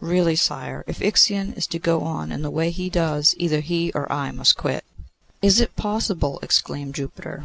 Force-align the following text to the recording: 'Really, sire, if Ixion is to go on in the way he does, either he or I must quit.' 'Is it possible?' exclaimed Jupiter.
'Really, 0.00 0.34
sire, 0.34 0.82
if 0.88 1.00
Ixion 1.00 1.52
is 1.52 1.64
to 1.68 1.78
go 1.78 2.00
on 2.00 2.32
in 2.32 2.42
the 2.42 2.50
way 2.50 2.70
he 2.72 2.90
does, 2.90 3.36
either 3.38 3.60
he 3.60 3.92
or 3.92 4.10
I 4.12 4.32
must 4.32 4.56
quit.' 4.56 4.84
'Is 5.40 5.60
it 5.60 5.76
possible?' 5.76 6.40
exclaimed 6.42 6.96
Jupiter. 6.96 7.34